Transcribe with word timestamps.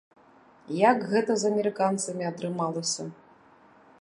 Як 0.91 1.05
гэта 1.11 1.31
з 1.41 1.53
амерыканцамі 1.53 2.23
атрымалася? 2.31 3.03